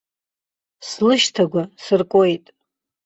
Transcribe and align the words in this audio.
Слышьҭагәа 0.87 1.63
сыркуеит. 1.83 2.45